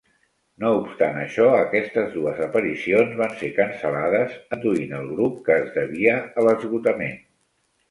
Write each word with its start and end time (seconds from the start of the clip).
No 0.61 0.69
obstant 0.77 1.19
això, 1.23 1.43
aquestes 1.57 2.07
dues 2.13 2.39
aparicions 2.45 3.13
van 3.21 3.37
ser 3.43 3.51
cancel·lades, 3.59 4.35
adduint 4.59 4.97
el 5.03 5.13
grup 5.13 5.39
que 5.51 5.61
es 5.67 5.71
devia 5.79 6.19
a 6.27 6.49
l'esgotament. 6.51 7.17